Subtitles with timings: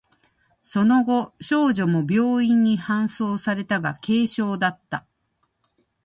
[0.63, 5.05] その後、少女も病院に搬送されたが、軽傷だった。